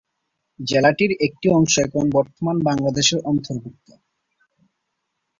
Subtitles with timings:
[0.59, 3.87] জেলাটির একটি অংশ এখন বর্তমান বাংলাদেশের অন্তর্ভুক্ত।